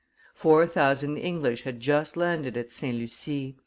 [0.33, 2.97] Four thousand English had just landed at St.
[2.97, 3.55] Lucie; M.